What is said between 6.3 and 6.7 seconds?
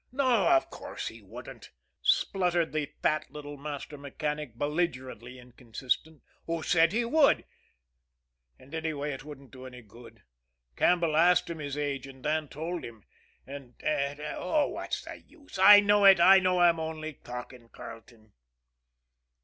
"Who